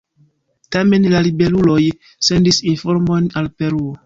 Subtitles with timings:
[0.75, 1.83] Tamen la ribeluloj
[2.29, 3.95] sendis informojn al Peruo.